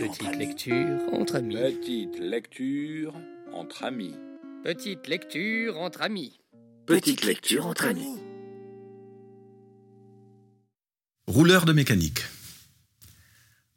Petite 0.00 0.38
lecture 0.38 1.12
entre 1.12 1.34
amis. 1.34 1.56
Petite 1.56 2.18
lecture 2.18 3.14
entre 3.52 3.84
amis. 3.84 4.14
Petite 4.64 5.06
lecture 5.08 5.76
entre 5.76 6.00
amis. 6.00 6.40
Petite 6.86 7.22
lecture 7.26 7.66
entre 7.66 7.84
amis. 7.84 8.16
Rouleur 11.26 11.66
de 11.66 11.74
mécanique. 11.74 12.20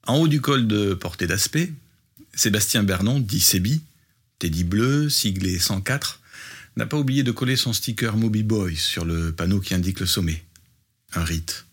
En 0.08 0.16
haut 0.16 0.30
du 0.30 0.40
col 0.40 0.66
de 0.66 0.94
Portée 0.94 1.28
d'Aspect, 1.28 1.74
Sébastien 2.34 2.84
Bernon, 2.84 3.20
dit 3.20 3.42
Sébi, 3.42 3.82
Teddy 4.40 4.64
bleu, 4.64 5.10
siglé 5.10 5.60
104, 5.60 6.22
n'a 6.78 6.86
pas 6.86 6.98
oublié 6.98 7.24
de 7.24 7.34
coller 7.34 7.58
son 7.58 7.74
sticker 7.74 8.16
Moby 8.16 8.44
Boy 8.44 8.78
sur 8.78 9.04
le 9.04 9.36
panneau 9.36 9.60
qui 9.60 9.74
indique 9.74 10.00
le 10.00 10.06
sommet. 10.06 10.42
Un 11.16 11.26
rite. 11.26 11.66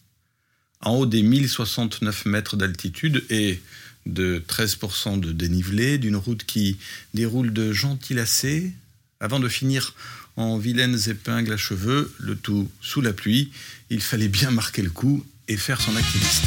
En 0.82 0.94
haut 0.94 1.06
des 1.06 1.22
1069 1.22 2.24
mètres 2.24 2.56
d'altitude 2.56 3.22
et 3.28 3.60
de 4.06 4.42
13% 4.48 5.20
de 5.20 5.30
dénivelé, 5.30 5.98
d'une 5.98 6.16
route 6.16 6.44
qui 6.44 6.78
déroule 7.12 7.52
de 7.52 7.70
gentils 7.70 8.14
lacets, 8.14 8.72
avant 9.20 9.40
de 9.40 9.48
finir 9.48 9.94
en 10.36 10.56
vilaines 10.56 10.98
épingles 11.08 11.52
à 11.52 11.58
cheveux, 11.58 12.14
le 12.18 12.34
tout 12.34 12.70
sous 12.80 13.02
la 13.02 13.12
pluie, 13.12 13.52
il 13.90 14.00
fallait 14.00 14.28
bien 14.28 14.50
marquer 14.50 14.80
le 14.80 14.88
coup 14.88 15.22
et 15.48 15.58
faire 15.58 15.82
son 15.82 15.94
activiste. 15.96 16.44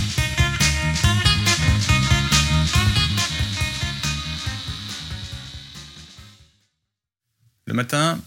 Le 7.68 7.74
matin, 7.76 8.20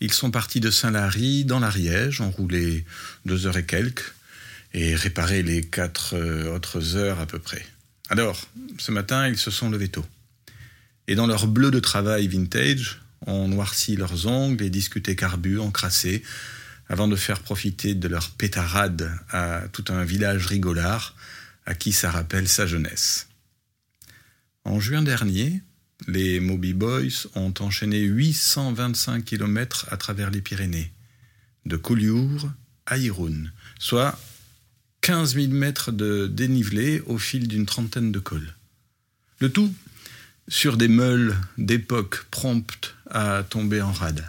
ils 0.00 0.12
sont 0.12 0.30
partis 0.30 0.60
de 0.60 0.70
Saint-Lary 0.70 1.44
dans 1.44 1.58
l'Ariège, 1.58 2.20
enroulés 2.20 2.84
deux 3.26 3.46
heures 3.48 3.56
et 3.56 3.66
quelques, 3.66 4.14
et 4.74 4.94
réparés 4.94 5.42
les 5.42 5.62
quatre 5.62 6.14
euh, 6.14 6.54
autres 6.54 6.96
heures 6.96 7.20
à 7.20 7.26
peu 7.26 7.38
près. 7.38 7.64
Alors, 8.08 8.48
ce 8.78 8.90
matin, 8.90 9.28
ils 9.28 9.38
se 9.38 9.50
sont 9.50 9.70
levés 9.70 9.88
tôt. 9.88 10.04
Et 11.08 11.14
dans 11.14 11.26
leur 11.26 11.46
bleu 11.46 11.70
de 11.70 11.80
travail 11.80 12.28
vintage, 12.28 13.00
ont 13.26 13.48
noirci 13.48 13.96
leurs 13.96 14.26
ongles 14.26 14.64
et 14.64 14.70
discuté 14.70 15.16
carbu, 15.16 15.58
encrassé, 15.58 16.22
avant 16.88 17.08
de 17.08 17.16
faire 17.16 17.40
profiter 17.40 17.94
de 17.94 18.08
leur 18.08 18.30
pétarade 18.30 19.10
à 19.30 19.62
tout 19.72 19.84
un 19.88 20.04
village 20.04 20.46
rigolard 20.46 21.14
à 21.64 21.74
qui 21.74 21.92
ça 21.92 22.10
rappelle 22.10 22.48
sa 22.48 22.66
jeunesse. 22.66 23.28
En 24.64 24.80
juin 24.80 25.02
dernier, 25.02 25.62
les 26.08 26.40
Moby 26.40 26.72
Boys 26.72 27.28
ont 27.34 27.54
enchaîné 27.60 28.00
825 28.00 29.24
km 29.24 29.86
à 29.90 29.96
travers 29.96 30.30
les 30.30 30.40
Pyrénées, 30.40 30.92
de 31.64 31.76
Collioure 31.76 32.50
à 32.86 32.98
Irun, 32.98 33.44
soit 33.78 34.18
15 35.02 35.34
000 35.34 35.48
mètres 35.48 35.90
de 35.90 36.28
dénivelé 36.28 37.00
au 37.06 37.18
fil 37.18 37.48
d'une 37.48 37.66
trentaine 37.66 38.12
de 38.12 38.20
cols. 38.20 38.54
Le 39.40 39.50
tout 39.50 39.72
sur 40.48 40.76
des 40.76 40.86
meules 40.86 41.36
d'époque 41.58 42.24
promptes 42.30 42.94
à 43.10 43.42
tomber 43.42 43.82
en 43.82 43.92
rade. 43.92 44.24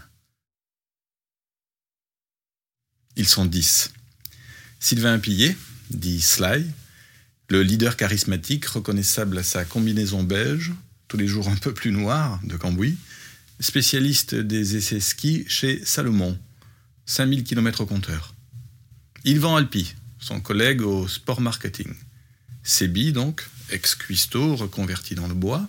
Ils 3.16 3.28
sont 3.28 3.46
dix. 3.46 3.94
Sylvain 4.80 5.20
Pillet, 5.20 5.56
dit 5.92 6.20
Sly, 6.20 6.66
le 7.50 7.62
leader 7.62 7.96
charismatique 7.96 8.66
reconnaissable 8.66 9.38
à 9.38 9.44
sa 9.44 9.66
combinaison 9.66 10.24
beige, 10.24 10.72
tous 11.08 11.18
les 11.18 11.28
jours 11.28 11.50
un 11.50 11.56
peu 11.56 11.74
plus 11.74 11.92
noire, 11.92 12.40
de 12.44 12.58
Cambouis, 12.58 12.98
spécialiste 13.60 14.34
des 14.34 14.76
essais 14.76 15.00
ski 15.00 15.46
chez 15.48 15.86
Salomon, 15.86 16.40
5000 17.06 17.44
km 17.44 17.82
au 17.82 17.86
compteur. 17.86 18.34
Yvan 19.24 19.56
Alpi, 19.56 19.94
son 20.24 20.40
collègue 20.40 20.82
au 20.82 21.08
sport 21.08 21.42
marketing. 21.42 21.94
Sébi, 22.64 23.12
donc, 23.12 23.46
ex-cuistot 23.70 24.56
reconverti 24.56 25.16
dans 25.16 25.28
le 25.28 25.34
bois. 25.34 25.68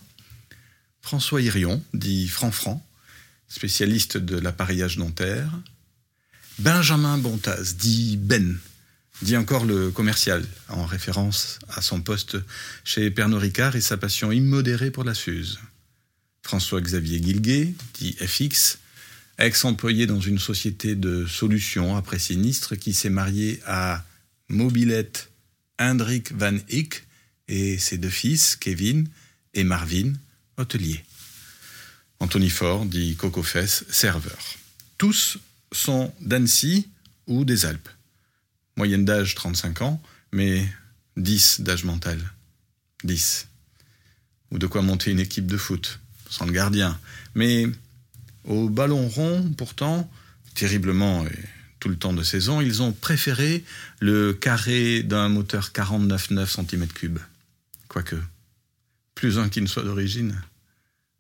François 1.03 1.43
Hirion, 1.43 1.83
dit 1.93 2.29
Franfran, 2.29 2.87
spécialiste 3.49 4.17
de 4.17 4.39
l'appareillage 4.39 4.97
dentaire. 4.97 5.51
Benjamin 6.61 7.19
Bontaz, 7.19 7.75
dit 7.77 8.17
Ben, 8.17 8.57
dit 9.23 9.37
encore 9.37 9.65
le 9.65 9.91
commercial, 9.91 10.47
en 10.69 10.87
référence 10.87 11.59
à 11.69 11.83
son 11.83 12.01
poste 12.01 12.37
chez 12.85 13.11
Pernod 13.11 13.43
Ricard 13.43 13.75
et 13.75 13.81
sa 13.81 13.97
passion 13.97 14.31
immodérée 14.31 14.93
pour 14.93 15.03
la 15.03 15.15
Suze. 15.15 15.59
François-Xavier 16.43 17.21
Guilguet, 17.21 17.75
dit 17.95 18.13
FX, 18.21 18.79
ex-employé 19.39 20.07
dans 20.07 20.21
une 20.21 20.39
société 20.39 20.95
de 20.95 21.27
solutions 21.27 21.97
après 21.97 22.21
sinistre 22.21 22.77
qui 22.77 22.95
s'est 22.95 23.11
marié 23.11 23.61
à 23.67 24.05
Mobilette 24.49 25.31
Hendrik 25.79 26.33
Van 26.33 26.57
Eyck 26.69 27.05
et 27.49 27.79
ses 27.79 27.99
deux 27.99 28.11
fils, 28.11 28.57
Kevin 28.57 29.09
et 29.55 29.65
Marvin, 29.65 30.13
hôteliers. 30.57 31.05
Anthony 32.21 32.51
Ford, 32.51 32.87
dit 32.87 33.17
Coco 33.17 33.43
Fess, 33.43 33.85
serveur. 33.91 34.39
Tous 34.99 35.39
sont 35.73 36.13
d'Annecy 36.21 36.89
ou 37.27 37.45
des 37.45 37.67
Alpes. 37.67 37.89
Moyenne 38.77 39.05
d'âge 39.05 39.35
35 39.35 39.83
ans, 39.83 40.03
mais 40.33 40.67
10 41.17 41.61
d'âge 41.61 41.85
mental. 41.85 42.19
10. 43.05 43.47
Ou 44.51 44.59
de 44.59 44.67
quoi 44.67 44.83
monter 44.83 45.11
une 45.11 45.21
équipe 45.21 45.47
de 45.47 45.57
foot, 45.57 46.01
sans 46.31 46.47
le 46.47 46.53
gardien. 46.53 46.99
Mais 47.35 47.67
au 48.45 48.69
ballon 48.69 49.09
rond, 49.09 49.53
pourtant, 49.57 50.11
terriblement 50.55 51.27
et 51.27 51.39
tout 51.85 51.91
le 51.91 51.97
temps 51.97 52.15
de 52.15 52.23
saison, 52.23 52.63
ils 52.63 52.81
ont 52.81 52.93
préféré 52.93 53.63
le 54.01 54.33
carré 54.33 55.03
d'un 55.03 55.29
moteur 55.29 55.69
49,9 55.69 56.47
cm3. 56.47 57.19
Quoique, 57.89 58.17
plus 59.15 59.39
un 59.39 59.51
qui 59.51 59.61
ne 59.61 59.67
soit 59.67 59.83
d'origine. 59.83 60.41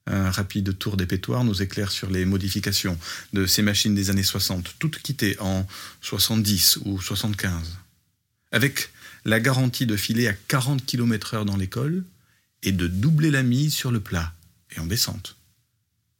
Un 0.07 0.31
rapide 0.31 0.79
tour 0.79 0.97
des 0.97 1.05
pétoires 1.05 1.45
nous 1.45 1.61
éclaire 1.61 1.91
sur 1.91 2.09
les 2.09 2.25
modifications 2.25 2.99
de 3.35 3.45
ces 3.45 3.61
machines 3.61 3.95
des 3.95 4.09
années 4.09 4.23
60, 4.23 4.77
toutes 4.79 5.03
quittées 5.03 5.37
en 5.39 5.67
70 6.01 6.79
ou 6.87 6.99
75. 6.99 7.77
Avec 8.51 8.89
la 9.27 9.41
garantie 9.41 9.85
de 9.85 9.99
filer 9.99 10.29
à 10.29 10.33
40 10.33 10.87
km/h 10.87 11.45
dans 11.45 11.59
l'école 11.59 12.05
et 12.63 12.73
de 12.73 12.87
doubler 12.87 13.31
la 13.31 13.43
mise 13.43 13.75
sur 13.75 13.91
le 13.91 14.01
plat 14.01 14.33
et 14.75 14.81
en 14.81 14.87
descente. 14.87 15.37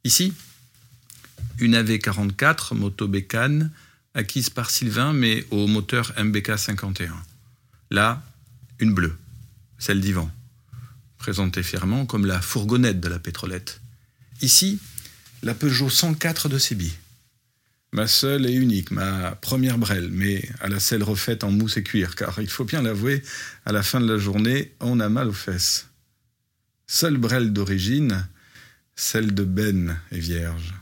Ici, 0.03 0.35
une 1.57 1.75
AV44 1.75 2.75
moto 2.75 3.07
bécane 3.07 3.71
acquise 4.15 4.49
par 4.49 4.71
Sylvain 4.71 5.13
mais 5.13 5.45
au 5.51 5.67
moteur 5.67 6.13
MBK 6.17 6.57
51. 6.57 7.13
Là, 7.91 8.23
une 8.79 8.93
bleue, 8.93 9.15
celle 9.77 10.01
d'Ivan 10.01 10.31
présentée 11.25 11.63
fièrement 11.63 12.05
comme 12.05 12.27
la 12.27 12.39
fourgonnette 12.39 12.99
de 12.99 13.07
la 13.07 13.17
pétrolette. 13.17 13.81
Ici, 14.41 14.79
la 15.41 15.55
Peugeot 15.55 15.89
104 15.89 16.49
de 16.49 16.59
Sébi. 16.59 16.93
Ma 17.93 18.05
seule 18.05 18.45
et 18.45 18.53
unique, 18.53 18.91
ma 18.91 19.31
première 19.31 19.79
brelle, 19.79 20.09
mais 20.11 20.47
à 20.59 20.67
la 20.67 20.79
selle 20.79 21.01
refaite 21.01 21.43
en 21.43 21.49
mousse 21.49 21.77
et 21.77 21.83
cuir, 21.83 22.13
car 22.13 22.39
il 22.39 22.47
faut 22.47 22.63
bien 22.63 22.83
l'avouer, 22.83 23.23
à 23.65 23.71
la 23.71 23.81
fin 23.81 23.99
de 23.99 24.07
la 24.07 24.19
journée, 24.19 24.73
on 24.81 24.99
a 24.99 25.09
mal 25.09 25.29
aux 25.29 25.33
fesses. 25.33 25.87
Seule 26.85 27.17
brelle 27.17 27.53
d'origine, 27.53 28.27
celle 28.95 29.33
de 29.33 29.45
Ben 29.45 29.97
est 30.11 30.19
vierge, 30.19 30.75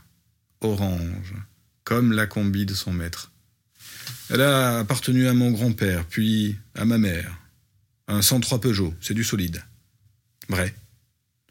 orange, 0.60 1.36
comme 1.84 2.12
la 2.12 2.26
combi 2.26 2.66
de 2.66 2.74
son 2.74 2.92
maître. 2.92 3.30
Elle 4.30 4.40
a 4.40 4.78
appartenu 4.78 5.28
à 5.28 5.34
mon 5.34 5.50
grand-père, 5.50 6.06
puis 6.06 6.56
à 6.74 6.84
ma 6.84 6.98
mère. 6.98 7.36
Un 8.08 8.22
103 8.22 8.60
Peugeot, 8.60 8.94
c'est 9.00 9.14
du 9.14 9.24
solide. 9.24 9.62
Vrai. 10.48 10.74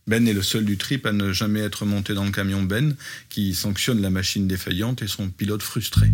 Ben 0.05 0.27
est 0.27 0.33
le 0.33 0.41
seul 0.41 0.65
du 0.65 0.77
trip 0.77 1.05
à 1.05 1.13
ne 1.13 1.31
jamais 1.31 1.61
être 1.61 1.85
monté 1.85 2.13
dans 2.13 2.25
le 2.25 2.31
camion 2.31 2.61
Ben, 2.61 2.95
qui 3.29 3.55
sanctionne 3.55 4.01
la 4.01 4.09
machine 4.09 4.47
défaillante 4.47 5.01
et 5.01 5.07
son 5.07 5.29
pilote 5.29 5.63
frustré. 5.63 6.11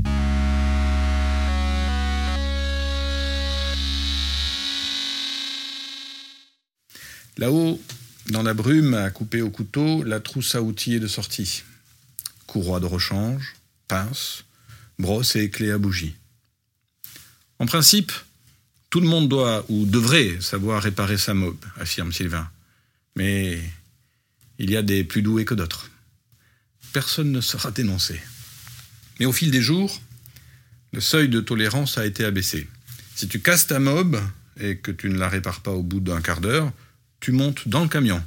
Là-haut, 7.38 7.82
dans 8.28 8.44
la 8.44 8.54
brume, 8.54 8.94
à 8.94 9.10
couper 9.10 9.42
au 9.42 9.50
couteau, 9.50 10.04
la 10.04 10.20
trousse 10.20 10.56
à 10.56 10.62
outils 10.62 10.96
est 10.96 11.00
de 11.00 11.08
sortie. 11.08 11.64
Courroie 12.46 12.80
de 12.80 12.86
rechange, 12.86 13.56
pince, 13.90 14.46
brosse 14.98 15.36
et 15.36 15.50
clé 15.50 15.72
à 15.72 15.78
bougie. 15.78 16.16
En 17.60 17.66
principe, 17.66 18.14
tout 18.90 19.02
le 19.02 19.08
monde 19.08 19.28
doit 19.28 19.66
ou 19.68 19.86
devrait 19.86 20.40
savoir 20.40 20.82
réparer 20.82 21.18
sa 21.18 21.34
mob, 21.34 21.58
affirme 21.78 22.14
Sylvain. 22.14 22.50
Mais 23.18 23.60
il 24.58 24.72
y 24.72 24.78
a 24.78 24.82
des 24.82 25.04
plus 25.04 25.22
doués 25.22 25.44
que 25.44 25.54
d'autres. 25.54 25.90
Personne 26.94 27.32
ne 27.32 27.42
sera 27.42 27.72
dénoncé. 27.72 28.20
Mais 29.20 29.26
au 29.26 29.34
fil 29.34 29.52
des 29.52 29.62
jours, 29.62 30.02
le 30.94 31.02
seuil 31.02 31.28
de 31.28 31.42
tolérance 31.42 31.98
a 31.98 32.06
été 32.06 32.24
abaissé. 32.24 32.68
Si 33.16 33.28
tu 33.28 33.42
casses 33.42 33.68
ta 33.68 33.80
mob 33.80 34.20
et 34.60 34.78
que 34.78 34.92
tu 34.92 35.10
ne 35.10 35.18
la 35.18 35.30
répares 35.30 35.62
pas 35.62 35.72
au 35.72 35.84
bout 35.84 36.00
d'un 36.00 36.22
quart 36.22 36.42
d'heure, 36.42 36.72
tu 37.20 37.32
montes 37.32 37.68
dans 37.68 37.84
le 37.84 37.90
camion. 37.90 38.24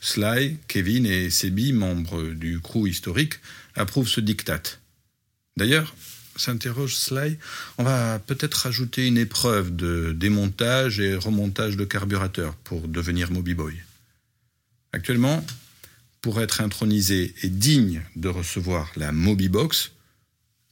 Sly, 0.00 0.58
Kevin 0.66 1.04
et 1.04 1.30
Sebi, 1.30 1.72
membres 1.72 2.22
du 2.30 2.60
crew 2.60 2.86
historique, 2.86 3.34
approuvent 3.74 4.08
ce 4.08 4.20
diktat. 4.20 4.62
D'ailleurs, 5.60 5.94
s'interroge 6.36 6.96
Sly, 6.96 7.36
on 7.76 7.84
va 7.84 8.18
peut-être 8.18 8.54
rajouter 8.54 9.06
une 9.06 9.18
épreuve 9.18 9.76
de 9.76 10.16
démontage 10.16 11.00
et 11.00 11.14
remontage 11.14 11.76
de 11.76 11.84
carburateur 11.84 12.54
pour 12.64 12.88
devenir 12.88 13.30
Moby 13.30 13.52
Boy. 13.52 13.74
Actuellement, 14.94 15.44
pour 16.22 16.40
être 16.40 16.62
intronisé 16.62 17.34
et 17.42 17.50
digne 17.50 18.00
de 18.16 18.28
recevoir 18.28 18.90
la 18.96 19.12
Mobibox, 19.12 19.90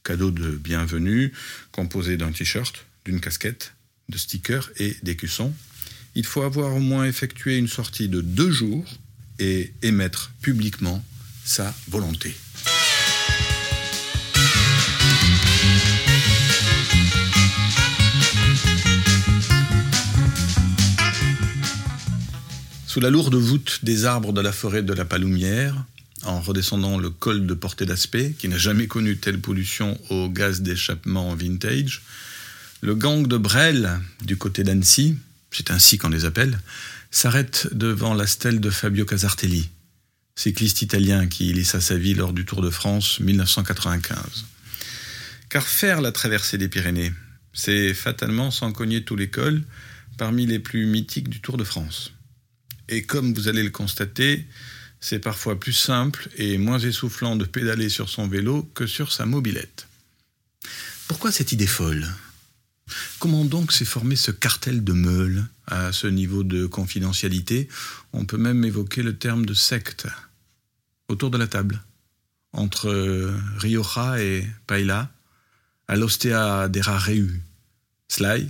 cadeau 0.03 0.31
de 0.31 0.49
bienvenue 0.49 1.33
composé 1.71 2.17
d'un 2.17 2.31
t-shirt, 2.31 2.87
d'une 3.05 3.21
casquette, 3.21 3.75
de 4.09 4.17
stickers 4.17 4.71
et 4.77 4.97
d'écussons, 5.03 5.53
il 6.15 6.25
faut 6.25 6.41
avoir 6.41 6.75
au 6.75 6.79
moins 6.79 7.05
effectué 7.05 7.59
une 7.59 7.67
sortie 7.67 8.09
de 8.09 8.21
deux 8.21 8.49
jours 8.49 8.91
et 9.37 9.71
émettre 9.83 10.31
publiquement 10.41 11.05
sa 11.45 11.75
volonté. 11.89 12.33
Sous 22.89 22.99
la 22.99 23.11
lourde 23.11 23.35
voûte 23.35 23.81
des 23.83 24.05
arbres 24.05 24.33
de 24.33 24.41
la 24.41 24.51
forêt 24.51 24.81
de 24.81 24.93
la 24.93 25.05
Paloumière, 25.05 25.75
en 26.23 26.41
redescendant 26.41 26.97
le 26.97 27.11
col 27.11 27.45
de 27.45 27.53
Portée 27.53 27.85
d'Aspect, 27.85 28.33
qui 28.35 28.47
n'a 28.47 28.57
jamais 28.57 28.87
connu 28.87 29.17
telle 29.17 29.39
pollution 29.39 29.95
au 30.09 30.27
gaz 30.27 30.61
d'échappement 30.61 31.35
vintage, 31.35 32.01
le 32.81 32.95
gang 32.95 33.27
de 33.27 33.37
Brel, 33.37 33.99
du 34.25 34.37
côté 34.37 34.63
d'Annecy, 34.63 35.15
c'est 35.51 35.69
ainsi 35.69 35.99
qu'on 35.99 36.09
les 36.09 36.25
appelle, 36.25 36.59
s'arrête 37.11 37.67
devant 37.73 38.15
la 38.15 38.25
stèle 38.25 38.59
de 38.59 38.71
Fabio 38.71 39.05
Casartelli, 39.05 39.69
cycliste 40.35 40.81
italien 40.81 41.27
qui 41.27 41.53
laissa 41.53 41.81
sa 41.81 41.95
vie 41.95 42.15
lors 42.15 42.33
du 42.33 42.43
Tour 42.43 42.63
de 42.63 42.71
France 42.71 43.19
1995. 43.19 44.45
Car 45.49 45.67
faire 45.67 46.01
la 46.01 46.11
traversée 46.11 46.57
des 46.57 46.69
Pyrénées, 46.69 47.13
c'est 47.53 47.93
fatalement 47.93 48.49
sans 48.49 48.71
cogner 48.71 49.03
tous 49.03 49.15
les 49.15 49.29
cols 49.29 49.61
parmi 50.17 50.47
les 50.47 50.57
plus 50.57 50.87
mythiques 50.87 51.29
du 51.29 51.39
Tour 51.39 51.57
de 51.57 51.63
France. 51.63 52.13
Et 52.89 53.03
comme 53.03 53.33
vous 53.33 53.47
allez 53.47 53.63
le 53.63 53.69
constater, 53.69 54.45
c'est 54.99 55.19
parfois 55.19 55.59
plus 55.59 55.73
simple 55.73 56.27
et 56.35 56.57
moins 56.57 56.79
essoufflant 56.79 57.35
de 57.35 57.45
pédaler 57.45 57.87
sur 57.87 58.09
son 58.09 58.27
vélo 58.27 58.63
que 58.73 58.87
sur 58.87 59.11
sa 59.13 59.25
mobilette. 59.25 59.87
Pourquoi 61.07 61.31
cette 61.31 61.51
idée 61.51 61.67
folle? 61.67 62.07
Comment 63.19 63.45
donc 63.45 63.71
s'est 63.71 63.85
formé 63.85 64.15
ce 64.15 64.31
cartel 64.31 64.83
de 64.83 64.93
meules 64.93 65.45
à 65.67 65.93
ce 65.93 66.07
niveau 66.07 66.43
de 66.43 66.65
confidentialité? 66.65 67.69
On 68.11 68.25
peut 68.25 68.37
même 68.37 68.65
évoquer 68.65 69.03
le 69.03 69.15
terme 69.15 69.45
de 69.45 69.53
secte. 69.53 70.07
Autour 71.07 71.29
de 71.29 71.37
la 71.37 71.47
table, 71.47 71.81
entre 72.51 72.89
Rioja 73.57 74.21
et 74.21 74.47
Paila, 74.65 75.11
à 75.87 75.95
l'Ostea 75.95 76.67
des 76.69 76.81
Rareu. 76.81 77.29
Sly, 78.07 78.49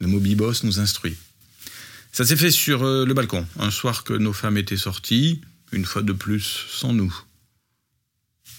le 0.00 0.06
Mobiboss, 0.06 0.64
nous 0.64 0.78
instruit. 0.78 1.16
Ça 2.18 2.24
s'est 2.24 2.36
fait 2.36 2.50
sur 2.50 2.82
euh, 2.82 3.06
le 3.06 3.14
balcon, 3.14 3.46
un 3.60 3.70
soir 3.70 4.02
que 4.02 4.12
nos 4.12 4.32
femmes 4.32 4.56
étaient 4.56 4.76
sorties, 4.76 5.40
une 5.70 5.84
fois 5.84 6.02
de 6.02 6.12
plus 6.12 6.66
sans 6.68 6.92
nous. 6.92 7.16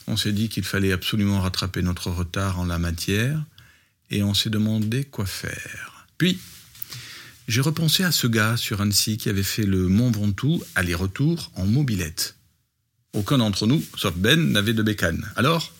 On 0.07 0.15
s'est 0.15 0.31
dit 0.31 0.47
qu'il 0.47 0.63
fallait 0.63 0.93
absolument 0.93 1.41
rattraper 1.41 1.81
notre 1.81 2.09
retard 2.09 2.57
en 2.57 2.63
la 2.63 2.79
matière, 2.79 3.43
et 4.11 4.23
on 4.23 4.33
s'est 4.33 4.49
demandé 4.49 5.03
quoi 5.03 5.25
faire. 5.25 6.07
Puis, 6.17 6.39
j'ai 7.49 7.59
repensé 7.59 8.05
à 8.05 8.13
ce 8.13 8.27
gars 8.27 8.55
sur 8.55 8.79
Annecy 8.79 9.17
qui 9.17 9.27
avait 9.27 9.43
fait 9.43 9.65
le 9.65 9.89
Mont 9.89 10.11
Ventoux 10.11 10.63
aller-retour 10.75 11.51
en 11.55 11.65
mobilette. 11.65 12.37
Aucun 13.11 13.39
d'entre 13.39 13.67
nous, 13.67 13.83
sauf 13.97 14.15
Ben, 14.15 14.53
n'avait 14.53 14.73
de 14.73 14.83
bécane. 14.83 15.29
Alors, 15.35 15.73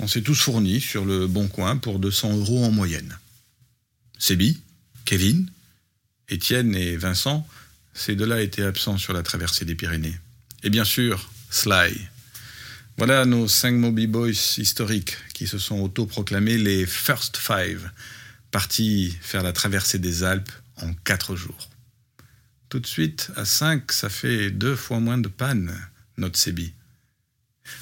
on 0.00 0.08
s'est 0.08 0.22
tous 0.22 0.34
fournis 0.34 0.80
sur 0.80 1.04
le 1.04 1.28
bon 1.28 1.46
coin 1.46 1.76
pour 1.76 2.00
200 2.00 2.36
euros 2.38 2.64
en 2.64 2.72
moyenne. 2.72 3.16
Sébi, 4.18 4.58
Kevin, 5.04 5.48
Étienne 6.28 6.74
et 6.74 6.96
Vincent, 6.96 7.46
ces 7.94 8.16
deux-là 8.16 8.42
étaient 8.42 8.62
absents 8.62 8.98
sur 8.98 9.12
la 9.12 9.22
traversée 9.22 9.64
des 9.64 9.74
Pyrénées. 9.74 10.18
Et 10.62 10.70
bien 10.70 10.84
sûr, 10.84 11.30
Sly. 11.50 12.08
Voilà 12.98 13.24
nos 13.24 13.46
cinq 13.46 13.74
Moby 13.74 14.06
Boys 14.06 14.58
historiques 14.58 15.16
qui 15.34 15.46
se 15.46 15.58
sont 15.58 15.80
autoproclamés 15.80 16.58
les 16.58 16.86
First 16.86 17.36
Five, 17.36 17.90
partis 18.50 19.16
faire 19.20 19.42
la 19.42 19.52
traversée 19.52 19.98
des 19.98 20.24
Alpes 20.24 20.50
en 20.76 20.92
quatre 21.04 21.36
jours. 21.36 21.70
Tout 22.68 22.80
de 22.80 22.86
suite, 22.86 23.30
à 23.36 23.44
cinq, 23.44 23.92
ça 23.92 24.08
fait 24.08 24.50
deux 24.50 24.76
fois 24.76 24.98
moins 24.98 25.18
de 25.18 25.28
panne, 25.28 25.78
notre 26.16 26.38
Sébi. 26.38 26.72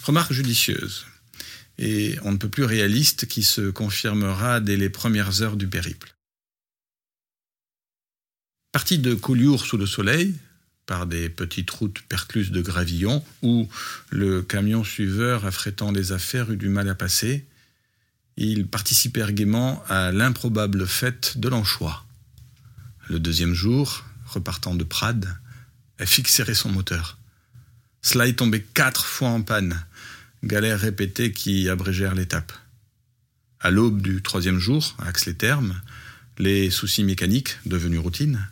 Remarque 0.02 0.32
judicieuse, 0.32 1.06
et 1.78 2.16
on 2.22 2.32
ne 2.32 2.36
peut 2.36 2.48
plus 2.48 2.64
réaliste 2.64 3.26
qui 3.26 3.42
se 3.42 3.70
confirmera 3.70 4.60
dès 4.60 4.76
les 4.76 4.90
premières 4.90 5.42
heures 5.42 5.56
du 5.56 5.66
périple. 5.66 6.13
Parti 8.74 8.98
de 8.98 9.14
Collioure 9.14 9.64
sous 9.64 9.76
le 9.76 9.86
soleil, 9.86 10.34
par 10.86 11.06
des 11.06 11.28
petites 11.28 11.70
routes 11.70 12.02
percluses 12.08 12.50
de 12.50 12.60
gravillons, 12.60 13.24
où 13.40 13.68
le 14.10 14.42
camion 14.42 14.82
suiveur 14.82 15.44
affrétant 15.44 15.92
les 15.92 16.10
affaires 16.10 16.50
eut 16.50 16.56
du 16.56 16.68
mal 16.68 16.88
à 16.88 16.96
passer, 16.96 17.46
ils 18.36 18.66
participèrent 18.66 19.30
gaiement 19.30 19.80
à 19.88 20.10
l'improbable 20.10 20.88
fête 20.88 21.38
de 21.38 21.48
l'anchois. 21.48 22.04
Le 23.08 23.20
deuxième 23.20 23.54
jour, 23.54 24.04
repartant 24.26 24.74
de 24.74 24.82
Prades, 24.82 25.38
elle 25.98 26.08
fixerait 26.08 26.54
son 26.54 26.70
moteur. 26.70 27.16
Sly 28.02 28.34
tombait 28.34 28.66
quatre 28.74 29.04
fois 29.04 29.28
en 29.28 29.42
panne, 29.42 29.80
galères 30.42 30.80
répétées 30.80 31.30
qui 31.30 31.68
abrégèrent 31.68 32.16
l'étape. 32.16 32.52
À 33.60 33.70
l'aube 33.70 34.02
du 34.02 34.20
troisième 34.20 34.58
jour, 34.58 34.96
à 34.98 35.06
Axe-les-Thermes, 35.10 35.80
les 36.38 36.70
soucis 36.70 37.04
mécaniques, 37.04 37.56
devenus 37.66 38.00
routine, 38.00 38.48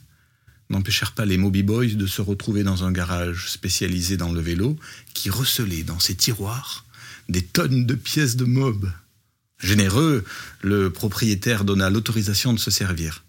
n'empêchèrent 0.73 1.13
pas 1.13 1.25
les 1.25 1.39
Moby 1.39 1.63
Boys 1.63 1.95
de 1.95 2.07
se 2.07 2.21
retrouver 2.21 2.65
dans 2.65 2.85
un 2.85 2.93
garage 2.93 3.51
spécialisé 3.51 4.17
dans 4.17 4.33
le 4.33 4.41
vélo 4.41 4.77
qui 5.15 5.31
recelait 5.31 5.85
dans 5.85 6.01
ses 6.01 6.17
tiroirs 6.17 6.85
des 7.29 7.43
tonnes 7.43 7.87
de 7.87 7.95
pièces 7.95 8.37
de 8.37 8.45
mob. 8.45 8.91
Généreux, 9.61 10.25
le 10.63 10.91
propriétaire 10.91 11.65
donna 11.65 11.89
l'autorisation 11.89 12.53
de 12.53 12.59
se 12.59 12.71
servir. 12.71 13.23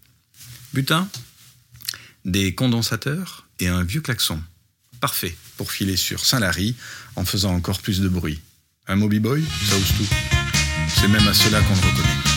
Butin 0.74 1.08
Des 2.26 2.56
condensateurs 2.56 3.48
et 3.60 3.68
un 3.68 3.84
vieux 3.84 4.02
klaxon. 4.02 4.42
Parfait 5.00 5.36
pour 5.58 5.72
filer 5.72 5.98
sur 5.98 6.26
Saint-Lary 6.26 6.76
en 7.16 7.26
faisant 7.26 7.54
encore 7.54 7.82
plus 7.82 8.02
de 8.02 8.10
bruit. 8.10 8.40
Un 8.88 8.96
Moby 8.96 9.20
Boy, 9.20 9.44
ça 9.70 9.76
ose 9.76 9.98
tout. 9.98 10.16
C'est 10.88 11.08
même 11.08 11.28
à 11.28 11.34
cela 11.34 11.62
qu'on 11.62 11.76
le 11.76 11.82
reconnaît. 11.82 12.33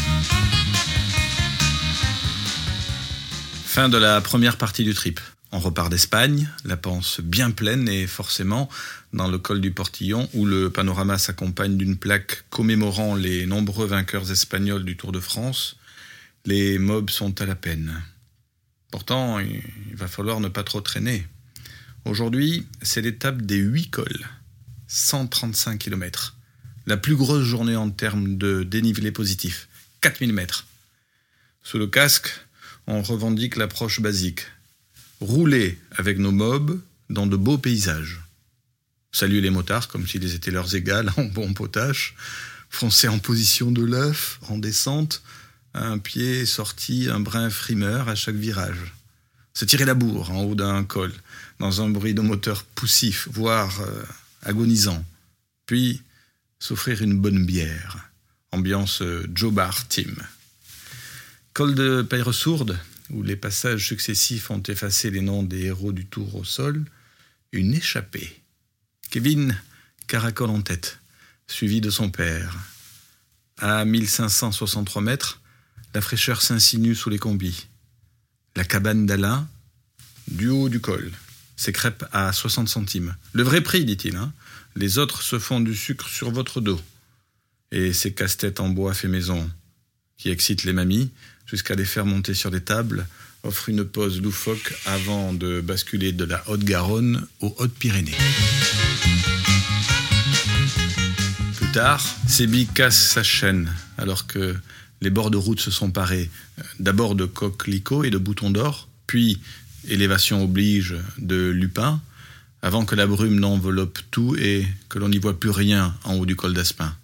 Fin 3.76 3.90
de 3.90 3.99
la 3.99 4.23
première 4.23 4.56
partie 4.56 4.84
du 4.84 4.94
trip. 4.94 5.20
On 5.52 5.58
repart 5.58 5.90
d'Espagne, 5.90 6.49
la 6.64 6.78
panse 6.78 7.21
bien 7.21 7.50
pleine 7.50 7.90
et 7.90 8.06
forcément 8.06 8.71
dans 9.12 9.28
le 9.28 9.37
col 9.37 9.61
du 9.61 9.71
Portillon 9.71 10.30
où 10.33 10.47
le 10.47 10.71
panorama 10.71 11.18
s'accompagne 11.18 11.76
d'une 11.76 11.99
plaque 11.99 12.45
commémorant 12.49 13.14
les 13.14 13.45
nombreux 13.45 13.87
vainqueurs 13.87 14.30
espagnols 14.30 14.87
du 14.87 14.97
Tour 14.97 15.12
de 15.12 15.21
France, 15.21 15.76
les 16.47 16.78
mobs 16.78 17.11
sont 17.11 17.38
à 17.42 17.45
la 17.45 17.54
peine. 17.54 18.02
Pourtant, 18.90 19.40
il 19.40 19.61
va 19.92 20.09
falloir 20.09 20.40
ne 20.40 20.49
pas 20.49 20.64
trop 20.64 20.80
traîner. 20.80 21.26
Aujourd'hui, 22.06 22.66
c'est 22.80 23.02
l'étape 23.02 23.42
des 23.42 23.59
huit 23.59 23.90
cols, 23.90 24.26
135 24.87 25.78
km. 25.78 26.35
La 26.87 26.97
plus 26.97 27.14
grosse 27.14 27.45
journée 27.45 27.76
en 27.76 27.90
termes 27.90 28.38
de 28.38 28.62
dénivelé 28.62 29.12
positif, 29.12 29.68
4000 30.00 30.33
mètres. 30.33 30.66
Sous 31.62 31.76
le 31.76 31.88
casque, 31.88 32.46
on 32.87 33.02
revendique 33.02 33.57
l'approche 33.57 34.00
basique. 34.00 34.47
Rouler 35.21 35.78
avec 35.93 36.19
nos 36.19 36.33
mobs 36.33 36.81
dans 37.11 37.26
de 37.26 37.37
beaux 37.37 37.59
paysages. 37.59 38.21
Saluer 39.12 39.40
les 39.40 39.50
motards 39.50 39.88
comme 39.88 40.07
s'ils 40.07 40.35
étaient 40.35 40.50
leurs 40.50 40.75
égales 40.75 41.11
en 41.16 41.25
bon 41.25 41.55
potache. 41.55 42.14
Foncer 42.69 43.09
en 43.09 43.19
position 43.19 43.71
de 43.71 43.83
l'œuf, 43.83 44.38
en 44.49 44.59
descente, 44.59 45.23
un 45.73 45.99
pied 45.99 46.45
sorti, 46.47 47.09
un 47.11 47.21
brin 47.21 47.49
frimeur 47.49 48.09
à 48.09 48.14
chaque 48.14 48.35
virage. 48.35 48.93
Se 49.55 49.64
tirer 49.64 49.85
la 49.85 49.95
bourre 49.95 50.31
en 50.33 50.43
haut 50.43 50.55
d'un 50.55 50.85
col, 50.85 51.12
dans 51.59 51.81
un 51.81 51.88
bruit 51.88 52.12
de 52.12 52.21
moteur 52.21 52.64
poussif, 52.64 53.28
voire 53.31 53.81
euh, 53.81 54.02
agonisant. 54.43 55.02
Puis 55.64 56.02
s'offrir 56.59 57.02
une 57.02 57.19
bonne 57.19 57.47
bière. 57.47 58.11
Ambiance 58.52 59.00
euh, 59.02 59.26
Joe 59.35 59.52
Bar 59.52 59.88
Team. 59.88 60.14
Col 61.57 61.75
de 61.75 62.03
Peyre-Sourde, 62.03 62.79
où 63.09 63.23
les 63.23 63.35
passages 63.35 63.87
successifs 63.87 64.51
ont 64.51 64.63
effacé 64.65 65.11
les 65.11 65.23
noms 65.23 65.43
des 65.43 65.63
héros 65.63 65.93
du 65.93 66.05
tour 66.05 66.35
au 66.35 66.45
sol, 66.45 66.85
une 67.51 67.73
échappée. 67.73 68.43
Kevin 69.09 69.59
caracole 70.07 70.51
en 70.51 70.61
tête, 70.61 70.99
suivi 71.47 71.81
de 71.81 71.89
son 71.89 72.11
père. 72.11 72.59
À 73.57 73.87
1563 73.87 75.01
mètres, 75.01 75.41
la 75.95 76.03
fraîcheur 76.03 76.43
s'insinue 76.43 76.95
sous 76.95 77.09
les 77.09 77.19
combis. 77.19 77.69
La 78.55 78.65
cabane 78.65 79.07
d'Alain, 79.07 79.49
du 80.29 80.51
haut 80.51 80.69
du 80.69 80.81
col, 80.81 81.11
ses 81.57 81.73
crêpes 81.73 82.05
à 82.13 82.35
60 82.35 82.69
centimes. 82.69 83.17
Le 83.33 83.45
vrai 83.45 83.63
prix, 83.63 83.87
dit-il. 83.87 84.17
Hein. 84.17 84.31
les 84.75 84.99
autres 84.99 85.23
se 85.23 85.39
font 85.39 85.61
du 85.61 85.75
sucre 85.75 86.11
sur 86.11 86.31
votre 86.31 86.61
dos. 86.61 86.83
Et 87.73 87.95
ces 87.95 88.13
casse-têtes 88.13 88.61
en 88.61 88.69
bois 88.69 88.93
fait 88.93 89.09
maison, 89.09 89.51
qui 90.19 90.29
excitent 90.29 90.65
les 90.65 90.75
mamies, 90.75 91.11
jusqu'à 91.47 91.75
les 91.75 91.85
faire 91.85 92.05
monter 92.05 92.35
sur 92.35 92.50
des 92.50 92.61
tables, 92.61 93.07
offre 93.43 93.69
une 93.69 93.85
pause 93.85 94.21
loufoque 94.21 94.75
avant 94.85 95.33
de 95.33 95.61
basculer 95.61 96.12
de 96.12 96.25
la 96.25 96.43
Haute-Garonne 96.49 97.26
aux 97.41 97.55
Hautes-Pyrénées. 97.59 98.17
Plus 101.57 101.73
tard, 101.73 102.05
Sébi 102.29 102.67
casse 102.67 103.11
sa 103.12 103.23
chaîne 103.23 103.73
alors 103.97 104.26
que 104.26 104.57
les 105.00 105.11
bords 105.11 105.31
de 105.31 105.37
route 105.37 105.61
se 105.61 105.71
sont 105.71 105.91
parés 105.91 106.31
euh, 106.59 106.62
d'abord 106.81 107.15
de 107.15 107.26
coquelicots 107.26 108.05
et 108.05 108.11
de 108.11 108.19
boutons 108.19 108.50
d'or, 108.50 108.88
puis, 109.07 109.41
élévation 109.87 110.43
oblige, 110.43 110.97
de 111.19 111.50
lupins, 111.50 112.00
avant 112.62 112.85
que 112.85 112.97
la 112.97 113.07
brume 113.07 113.38
n'enveloppe 113.38 114.00
tout 114.11 114.35
et 114.37 114.67
que 114.88 114.99
l'on 114.99 115.09
n'y 115.09 115.19
voit 115.19 115.38
plus 115.38 115.50
rien 115.50 115.95
en 116.05 116.15
haut 116.15 116.26
du 116.26 116.35
col 116.35 116.55
d'Aspin. 116.55 116.97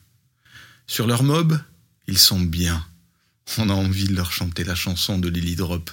Sur 0.87 1.07
leur 1.07 1.23
mob, 1.23 1.61
ils 2.09 2.19
sont 2.19 2.41
bien. 2.41 2.85
On 3.59 3.69
a 3.69 3.75
envie 3.75 4.09
de 4.09 4.15
leur 4.15 4.33
chanter 4.33 4.65
la 4.65 4.75
chanson 4.75 5.19
de 5.19 5.29
Lily 5.29 5.57
Drop, 5.57 5.91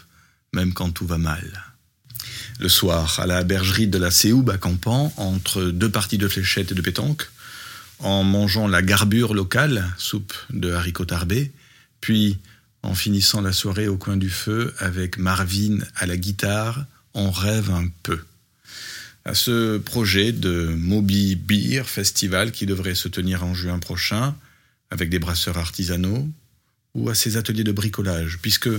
même 0.53 0.73
quand 0.73 0.91
tout 0.91 1.05
va 1.05 1.17
mal. 1.17 1.65
Le 2.59 2.69
soir, 2.69 3.19
à 3.19 3.25
la 3.25 3.43
bergerie 3.43 3.87
de 3.87 3.97
la 3.97 4.11
Séoub 4.11 4.49
à 4.49 4.57
Campan, 4.57 5.13
entre 5.17 5.63
deux 5.63 5.89
parties 5.89 6.17
de 6.17 6.27
fléchettes 6.27 6.71
et 6.71 6.75
de 6.75 6.81
pétanque, 6.81 7.29
en 7.99 8.23
mangeant 8.23 8.67
la 8.67 8.81
garbure 8.81 9.33
locale, 9.33 9.85
soupe 9.97 10.33
de 10.51 10.71
haricots 10.71 11.05
tarbés, 11.05 11.51
puis 12.01 12.37
en 12.81 12.95
finissant 12.95 13.41
la 13.41 13.51
soirée 13.51 13.87
au 13.87 13.97
coin 13.97 14.15
du 14.15 14.29
feu 14.29 14.73
avec 14.79 15.17
Marvin 15.17 15.79
à 15.95 16.05
la 16.05 16.15
guitare, 16.15 16.85
on 17.13 17.29
rêve 17.29 17.71
un 17.71 17.87
peu. 18.03 18.19
À 19.25 19.33
ce 19.33 19.77
projet 19.77 20.31
de 20.31 20.73
Moby 20.77 21.35
Beer 21.35 21.83
Festival 21.83 22.51
qui 22.51 22.65
devrait 22.65 22.95
se 22.95 23.09
tenir 23.09 23.43
en 23.43 23.53
juin 23.53 23.79
prochain, 23.79 24.35
avec 24.91 25.09
des 25.09 25.19
brasseurs 25.19 25.57
artisanaux, 25.57 26.27
ou 26.95 27.09
à 27.09 27.15
ces 27.15 27.37
ateliers 27.37 27.63
de 27.63 27.71
bricolage, 27.71 28.39
puisque 28.41 28.69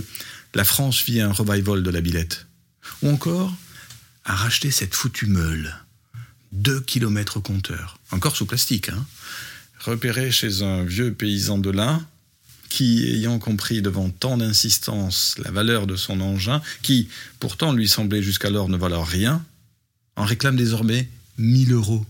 la 0.53 0.63
France 0.63 1.03
vit 1.03 1.21
un 1.21 1.31
revival 1.31 1.83
de 1.83 1.89
la 1.89 2.01
billette. 2.01 2.47
Ou 3.01 3.09
encore 3.09 3.53
à 4.25 4.35
racheter 4.35 4.71
cette 4.71 4.95
foutue 4.95 5.27
meule. 5.27 5.75
Deux 6.51 6.81
kilomètres 6.81 7.37
au 7.37 7.41
compteur. 7.41 7.99
Encore 8.11 8.35
sous 8.35 8.45
plastique, 8.45 8.89
hein. 8.89 9.05
Repéré 9.79 10.31
chez 10.31 10.61
un 10.61 10.83
vieux 10.83 11.11
paysan 11.13 11.57
de 11.57 11.71
l'Ain, 11.71 12.05
qui, 12.69 13.03
ayant 13.03 13.39
compris 13.39 13.81
devant 13.81 14.09
tant 14.09 14.37
d'insistance 14.37 15.35
la 15.43 15.51
valeur 15.51 15.87
de 15.87 15.95
son 15.95 16.21
engin, 16.21 16.61
qui 16.81 17.09
pourtant 17.39 17.73
lui 17.73 17.87
semblait 17.87 18.21
jusqu'alors 18.21 18.69
ne 18.69 18.77
valoir 18.77 19.07
rien, 19.07 19.43
en 20.15 20.23
réclame 20.23 20.55
désormais 20.55 21.09
1000 21.37 21.73
euros, 21.73 22.05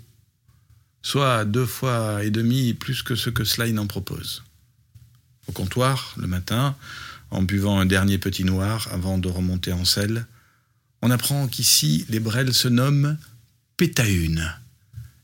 soit 1.02 1.46
deux 1.46 1.66
fois 1.66 2.24
et 2.24 2.30
demi 2.30 2.74
plus 2.74 3.04
que 3.04 3.16
ce 3.16 3.30
que 3.30 3.44
Sly 3.44 3.78
en 3.80 3.88
propose. 3.88 4.44
Au 5.48 5.52
comptoir, 5.52 6.16
le 6.18 6.28
matin, 6.28 6.76
en 7.30 7.42
buvant 7.42 7.80
un 7.80 7.86
dernier 7.86 8.18
petit 8.18 8.44
noir 8.44 8.88
avant 8.92 9.18
de 9.18 9.30
remonter 9.30 9.72
en 9.72 9.86
selle, 9.86 10.26
on 11.02 11.12
apprend 11.12 11.48
qu'ici 11.48 12.06
les 12.10 12.20
brels 12.20 12.54
se 12.54 12.68
nomment 12.68 13.18
pétaune 13.78 14.54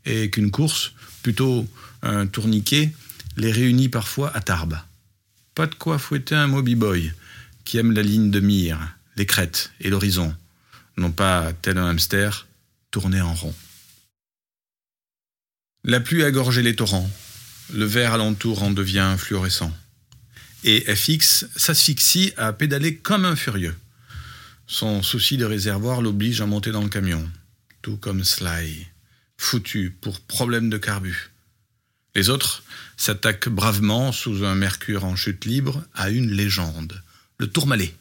et 0.05 0.29
qu'une 0.29 0.51
course, 0.51 0.93
plutôt 1.21 1.67
un 2.01 2.27
tourniquet, 2.27 2.93
les 3.36 3.51
réunit 3.51 3.89
parfois 3.89 4.36
à 4.36 4.41
Tarbes. 4.41 4.79
Pas 5.53 5.67
de 5.67 5.75
quoi 5.75 6.00
fouetter 6.00 6.36
un 6.36 6.47
Moby 6.47 6.75
Boy 6.75 7.12
qui 7.65 7.77
aime 7.77 7.91
la 7.91 8.01
ligne 8.01 8.31
de 8.31 8.39
mire, 8.39 8.79
les 9.17 9.25
crêtes 9.25 9.71
et 9.81 9.89
l'horizon, 9.89 10.33
non 10.95 11.12
pas 11.12 11.51
tel 11.62 11.77
un 11.77 11.88
hamster 11.88 12.47
tourné 12.91 13.21
en 13.21 13.33
rond. 13.33 13.53
La 15.83 16.00
pluie 16.00 16.24
a 16.24 16.31
gorgé 16.31 16.62
les 16.62 16.75
torrents, 16.75 17.09
le 17.74 17.86
verre 17.86 18.13
alentour 18.13 18.63
en 18.63 18.71
devient 18.71 19.15
fluorescent. 19.17 19.71
Et 20.63 20.95
FX 20.95 21.45
s'asphyxie 21.55 22.33
à 22.37 22.51
pédaler 22.53 22.97
comme 22.97 23.25
un 23.25 23.35
furieux. 23.35 23.75
Son 24.65 25.01
souci 25.01 25.37
de 25.37 25.45
réservoir 25.45 26.01
l'oblige 26.01 26.41
à 26.41 26.45
monter 26.45 26.71
dans 26.71 26.81
le 26.81 26.89
camion, 26.89 27.29
tout 27.81 27.97
comme 27.97 28.23
Sly, 28.23 28.87
foutu 29.37 29.95
pour 30.01 30.19
problème 30.19 30.69
de 30.69 30.77
carbu. 30.77 31.31
Les 32.15 32.29
autres 32.29 32.63
s'attaquent 32.97 33.49
bravement, 33.49 34.11
sous 34.11 34.43
un 34.43 34.55
mercure 34.55 35.05
en 35.05 35.15
chute 35.15 35.45
libre, 35.45 35.83
à 35.93 36.09
une 36.09 36.31
légende, 36.31 37.01
le 37.37 37.47
Tourmalet, 37.47 37.93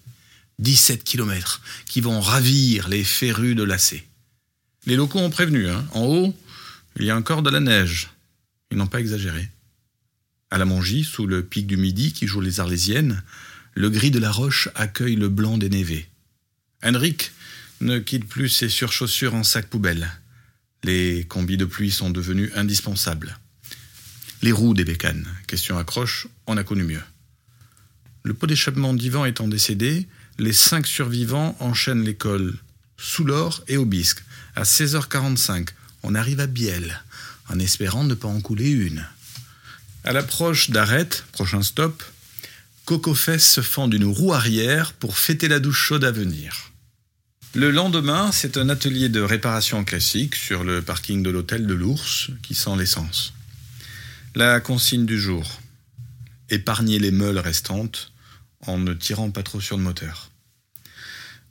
17 0.58 1.04
kilomètres, 1.04 1.60
qui 1.86 2.00
vont 2.00 2.20
ravir 2.20 2.88
les 2.88 3.04
férus 3.04 3.54
de 3.54 3.62
lacet. 3.62 4.06
Les 4.86 4.96
locaux 4.96 5.18
ont 5.18 5.30
prévenu, 5.30 5.68
hein. 5.68 5.84
en 5.92 6.04
haut, 6.04 6.36
il 6.98 7.04
y 7.04 7.10
a 7.10 7.16
encore 7.16 7.42
de 7.42 7.50
la 7.50 7.60
neige. 7.60 8.08
Ils 8.70 8.78
n'ont 8.78 8.86
pas 8.86 9.00
exagéré. 9.00 9.48
À 10.50 10.58
la 10.58 10.64
Mongie, 10.64 11.02
sous 11.02 11.26
le 11.26 11.42
pic 11.42 11.66
du 11.66 11.76
Midi 11.76 12.12
qui 12.12 12.26
joue 12.28 12.40
les 12.40 12.60
Arlésiennes, 12.60 13.22
le 13.74 13.90
gris 13.90 14.12
de 14.12 14.20
la 14.20 14.30
roche 14.30 14.68
accueille 14.76 15.16
le 15.16 15.28
blanc 15.28 15.58
des 15.58 15.68
névés. 15.68 16.08
Henrik 16.84 17.32
ne 17.80 17.98
quitte 17.98 18.28
plus 18.28 18.48
ses 18.48 18.68
surchaussures 18.68 19.34
en 19.34 19.42
sac 19.42 19.66
poubelle. 19.66 20.08
Les 20.84 21.24
combis 21.24 21.56
de 21.56 21.64
pluie 21.64 21.90
sont 21.90 22.10
devenus 22.10 22.52
indispensables. 22.54 23.38
Les 24.42 24.52
roues 24.52 24.74
des 24.74 24.84
bécanes, 24.84 25.26
question 25.48 25.78
accroche, 25.78 26.28
on 26.46 26.56
a 26.56 26.62
connu 26.62 26.84
mieux. 26.84 27.02
Le 28.22 28.34
pot 28.34 28.46
d'échappement 28.46 28.94
d'Ivan 28.94 29.24
étant 29.24 29.48
décédé, 29.48 30.06
les 30.38 30.52
cinq 30.52 30.86
survivants 30.86 31.56
enchaînent 31.58 32.04
l'école 32.04 32.56
sous 32.96 33.24
l'or 33.24 33.64
et 33.66 33.76
au 33.76 33.84
bisque. 33.84 34.22
À 34.54 34.62
16h45, 34.62 35.68
on 36.04 36.14
arrive 36.14 36.40
à 36.40 36.46
Biel, 36.46 37.02
en 37.48 37.58
espérant 37.58 38.04
ne 38.04 38.14
pas 38.14 38.28
en 38.28 38.40
couler 38.40 38.70
une. 38.70 39.04
À 40.06 40.12
l'approche 40.12 40.70
d'Arrête, 40.70 41.24
prochain 41.32 41.62
stop, 41.62 42.00
Cocofès 42.84 43.44
se 43.44 43.60
fend 43.60 43.88
d'une 43.88 44.04
roue 44.04 44.32
arrière 44.32 44.92
pour 44.92 45.18
fêter 45.18 45.48
la 45.48 45.58
douche 45.58 45.80
chaude 45.80 46.04
à 46.04 46.12
venir. 46.12 46.70
Le 47.54 47.72
lendemain, 47.72 48.30
c'est 48.30 48.56
un 48.56 48.68
atelier 48.68 49.08
de 49.08 49.20
réparation 49.20 49.82
classique 49.82 50.36
sur 50.36 50.62
le 50.62 50.80
parking 50.80 51.24
de 51.24 51.30
l'hôtel 51.30 51.66
de 51.66 51.74
l'Ours 51.74 52.30
qui 52.42 52.54
sent 52.54 52.76
l'essence. 52.78 53.34
La 54.36 54.60
consigne 54.60 55.06
du 55.06 55.20
jour 55.20 55.60
épargner 56.50 57.00
les 57.00 57.10
meules 57.10 57.40
restantes 57.40 58.12
en 58.60 58.78
ne 58.78 58.94
tirant 58.94 59.32
pas 59.32 59.42
trop 59.42 59.60
sur 59.60 59.76
le 59.76 59.82
moteur. 59.82 60.30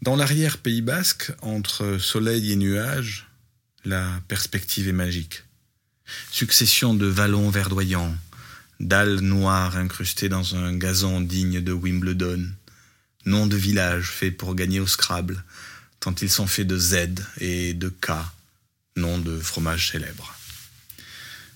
Dans 0.01 0.15
l'arrière 0.15 0.59
Pays 0.59 0.81
basque, 0.81 1.33
entre 1.41 1.97
soleil 1.97 2.53
et 2.53 2.55
nuages, 2.55 3.27
la 3.83 4.21
perspective 4.29 4.88
est 4.88 4.93
magique. 4.93 5.43
Succession 6.31 6.93
de 6.93 7.07
vallons 7.07 7.50
verdoyants, 7.50 8.15
dalles 8.79 9.20
noires 9.20 9.77
incrustées 9.77 10.29
dans 10.29 10.55
un 10.55 10.75
gazon 10.75 11.22
digne 11.22 11.62
de 11.62 11.72
Wimbledon, 11.72 12.48
nom 13.25 13.48
de 13.48 13.55
village 13.55 14.10
fait 14.10 14.32
pour 14.32 14.55
gagner 14.55 14.79
au 14.79 14.88
Scrabble, 14.88 15.44
tant 16.00 16.13
ils 16.22 16.29
sont 16.29 16.48
faits 16.48 16.67
de 16.67 16.77
Z 16.77 17.15
et 17.39 17.74
de 17.74 17.89
K, 17.89 18.12
nom 18.96 19.17
de 19.17 19.39
fromage 19.39 19.91
célèbre. 19.91 20.36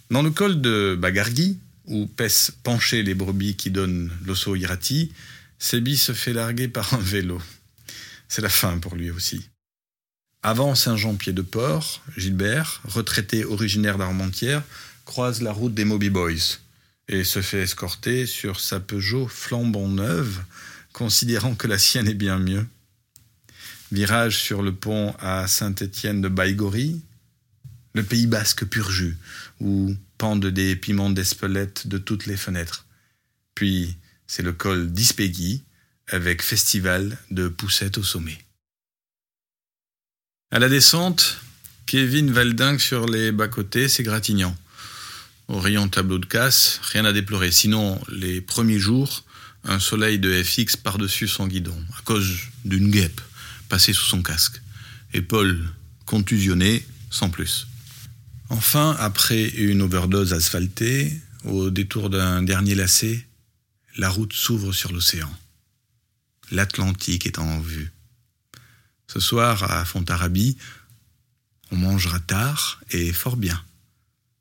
Dans 0.09 0.21
le 0.21 0.31
col 0.31 0.61
de 0.61 0.97
Bagargui, 0.99 1.59
où 1.85 2.07
pèsent 2.07 2.51
penchées 2.63 3.03
les 3.03 3.15
brebis 3.15 3.55
qui 3.55 3.71
donnent 3.71 4.11
l'osso 4.25 4.55
irati, 4.55 5.11
Sébi 5.59 5.97
se 5.97 6.13
fait 6.13 6.33
larguer 6.33 6.67
par 6.67 6.93
un 6.93 6.99
vélo. 6.99 7.41
C'est 8.27 8.41
la 8.41 8.49
fin 8.49 8.77
pour 8.77 8.95
lui 8.95 9.11
aussi. 9.11 9.49
Avant 10.41 10.73
Saint-Jean-Pied-de-Port, 10.73 12.01
Gilbert, 12.15 12.81
retraité 12.85 13.43
originaire 13.43 13.97
d'Armentières, 13.97 14.63
croise 15.03 15.41
la 15.41 15.51
route 15.51 15.73
des 15.73 15.83
Moby 15.83 16.09
Boys 16.09 16.59
et 17.09 17.23
se 17.23 17.41
fait 17.41 17.63
escorter 17.63 18.27
sur 18.27 18.59
sa 18.59 18.79
Peugeot 18.79 19.27
flambant 19.27 19.87
neuve, 19.87 20.43
considérant 20.93 21.55
que 21.55 21.67
la 21.67 21.79
sienne 21.79 22.07
est 22.07 22.13
bien 22.13 22.37
mieux. 22.37 22.65
Virage 23.91 24.37
sur 24.37 24.61
le 24.61 24.73
pont 24.73 25.15
à 25.19 25.47
Saint-Étienne 25.47 26.21
de 26.21 26.29
Baïgori, 26.29 27.01
le 27.95 28.03
Pays 28.03 28.27
basque 28.27 28.65
pur 28.65 28.91
jus, 28.91 29.17
où 29.59 29.95
pendent 30.19 30.45
des 30.45 30.75
piments 30.75 31.09
d'Espelette 31.09 31.87
de 31.87 31.97
toutes 31.97 32.27
les 32.27 32.37
fenêtres. 32.37 32.85
Puis 33.55 33.97
c'est 34.27 34.43
le 34.43 34.53
col 34.53 34.91
d'Ispégui, 34.91 35.63
avec 36.07 36.43
festival 36.43 37.17
de 37.31 37.47
poussettes 37.47 37.97
au 37.97 38.03
sommet. 38.03 38.37
À 40.51 40.59
la 40.59 40.69
descente, 40.69 41.39
Kevin 41.87 42.31
valdingue 42.31 42.79
sur 42.79 43.07
les 43.07 43.31
bas-côtés, 43.31 43.89
c'est 43.89 44.03
gratignant. 44.03 44.55
Au 45.49 45.57
rayon 45.59 45.89
tableau 45.89 46.19
de 46.19 46.27
casse, 46.27 46.79
rien 46.83 47.05
à 47.05 47.11
déplorer. 47.11 47.51
Sinon, 47.51 47.99
les 48.07 48.39
premiers 48.39 48.77
jours, 48.77 49.25
un 49.63 49.79
soleil 49.79 50.19
de 50.19 50.43
FX 50.43 50.77
par-dessus 50.77 51.27
son 51.27 51.47
guidon, 51.47 51.75
à 51.97 52.01
cause 52.03 52.37
d'une 52.65 52.91
guêpe 52.91 53.19
passée 53.67 53.91
sous 53.91 54.05
son 54.05 54.21
casque. 54.21 54.61
Épaule 55.11 55.67
contusionnée, 56.05 56.85
sans 57.09 57.31
plus. 57.31 57.65
Enfin, 58.49 58.95
après 58.99 59.47
une 59.47 59.81
overdose 59.81 60.33
asphaltée, 60.33 61.19
au 61.45 61.71
détour 61.71 62.11
d'un 62.11 62.43
dernier 62.43 62.75
lacet, 62.75 63.25
la 63.97 64.09
route 64.09 64.33
s'ouvre 64.33 64.71
sur 64.71 64.91
l'océan. 64.91 65.35
L'Atlantique 66.51 67.25
est 67.25 67.39
en 67.39 67.59
vue. 67.59 67.91
Ce 69.07 69.19
soir, 69.19 69.63
à 69.71 69.83
Fontarabie, 69.83 70.57
on 71.71 71.77
mangera 71.77 72.19
tard 72.19 72.79
et 72.91 73.11
fort 73.11 73.35
bien. 73.35 73.59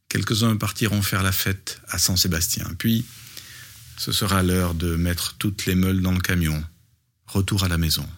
Quelques-uns 0.09 0.57
partiront 0.57 1.03
faire 1.03 1.23
la 1.23 1.33
fête 1.33 1.81
à 1.89 1.99
Saint-Sébastien. 1.99 2.65
Puis, 2.79 3.05
ce 3.99 4.13
sera 4.13 4.43
l'heure 4.43 4.75
de 4.75 4.97
mettre 4.97 5.35
toutes 5.39 5.67
les 5.67 5.75
meules 5.75 6.01
dans 6.01 6.13
le 6.13 6.21
camion. 6.21 6.65
Retour 7.27 7.65
à 7.65 7.69
la 7.69 7.79
maison. 7.79 8.09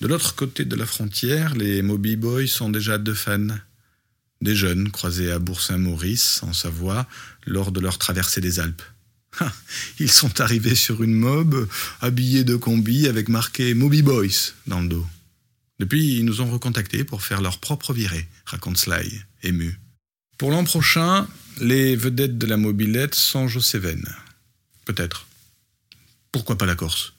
De 0.00 0.06
l'autre 0.06 0.34
côté 0.34 0.64
de 0.64 0.76
la 0.76 0.86
frontière, 0.86 1.54
les 1.54 1.82
Moby 1.82 2.16
Boys 2.16 2.46
sont 2.46 2.70
déjà 2.70 2.98
deux 2.98 3.14
fans. 3.14 3.56
Des 4.40 4.54
jeunes 4.54 4.90
croisés 4.90 5.30
à 5.30 5.38
Bourg-Saint-Maurice, 5.38 6.42
en 6.42 6.52
Savoie, 6.52 7.08
lors 7.46 7.72
de 7.72 7.80
leur 7.80 7.98
traversée 7.98 8.40
des 8.40 8.60
Alpes. 8.60 8.82
Ils 9.98 10.10
sont 10.10 10.40
arrivés 10.40 10.74
sur 10.74 11.02
une 11.02 11.14
mob, 11.14 11.68
habillés 12.00 12.44
de 12.44 12.56
combi, 12.56 13.08
avec 13.08 13.28
marqué 13.28 13.74
Moby 13.74 14.02
Boys 14.02 14.52
dans 14.66 14.80
le 14.80 14.88
dos. 14.88 15.06
Depuis, 15.78 16.18
ils 16.18 16.24
nous 16.24 16.40
ont 16.40 16.50
recontactés 16.50 17.04
pour 17.04 17.22
faire 17.22 17.40
leur 17.40 17.58
propre 17.58 17.92
virée, 17.92 18.28
raconte 18.44 18.78
Sly, 18.78 19.22
ému. 19.42 19.78
Pour 20.38 20.50
l'an 20.50 20.64
prochain, 20.64 21.28
les 21.60 21.96
vedettes 21.96 22.38
de 22.38 22.46
la 22.46 22.56
mobilette 22.56 23.16
aux 23.34 23.60
Cévennes. 23.60 24.08
Peut-être. 24.84 25.26
Pourquoi 26.32 26.58
pas 26.58 26.66
la 26.66 26.74
Corse? 26.74 27.14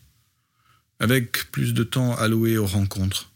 Avec 0.99 1.51
plus 1.51 1.73
de 1.73 1.83
temps 1.83 2.15
alloué 2.15 2.57
aux 2.57 2.65
rencontres, 2.65 3.31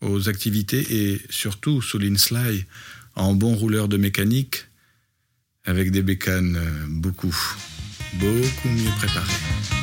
aux 0.00 0.28
activités 0.28 1.12
et 1.12 1.22
surtout, 1.30 1.82
souligne 1.82 2.18
Sly, 2.18 2.66
en 3.14 3.34
bon 3.34 3.54
rouleur 3.54 3.88
de 3.88 3.96
mécanique, 3.96 4.66
avec 5.64 5.90
des 5.90 6.02
bécanes 6.02 6.60
beaucoup, 6.88 7.36
beaucoup 8.14 8.68
mieux 8.68 8.90
préparées. 8.98 9.81